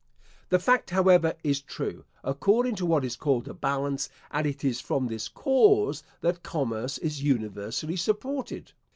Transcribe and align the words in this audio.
The 0.49 0.57
fact, 0.57 0.89
however, 0.89 1.35
is 1.43 1.61
true, 1.61 2.05
according 2.23 2.73
to 2.77 2.87
what 2.87 3.05
is 3.05 3.15
called 3.15 3.47
a 3.47 3.53
balance; 3.53 4.09
and 4.31 4.47
it 4.47 4.63
is 4.65 4.81
from 4.81 5.05
this 5.05 5.27
cause 5.27 6.01
that 6.21 6.41
commerce 6.41 6.97
is 6.97 7.21
universally 7.21 7.97
supported. 7.97 8.71